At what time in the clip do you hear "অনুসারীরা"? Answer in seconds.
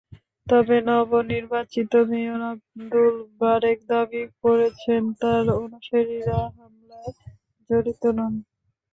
5.57-6.39